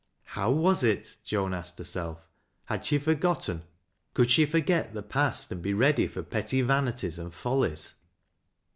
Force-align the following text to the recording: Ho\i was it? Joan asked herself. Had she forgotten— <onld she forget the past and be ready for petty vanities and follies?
Ho\i 0.29 0.47
was 0.47 0.83
it? 0.83 1.17
Joan 1.23 1.53
asked 1.53 1.77
herself. 1.77 2.27
Had 2.65 2.83
she 2.83 2.97
forgotten— 2.97 3.61
<onld 4.15 4.29
she 4.31 4.47
forget 4.47 4.95
the 4.95 5.03
past 5.03 5.51
and 5.51 5.61
be 5.61 5.75
ready 5.75 6.07
for 6.07 6.23
petty 6.23 6.63
vanities 6.63 7.19
and 7.19 7.31
follies? 7.31 7.93